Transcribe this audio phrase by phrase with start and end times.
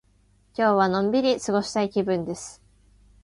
[0.55, 2.59] 今日はのんびり過ごしたい気分です。